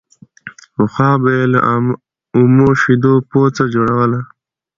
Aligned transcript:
پخوا 0.73 1.09
به 1.21 1.29
يې 1.37 1.45
له 1.53 1.59
اومو 2.37 2.67
شيدو 2.81 3.13
پوڅه 3.29 3.63
جوړوله 3.73 4.19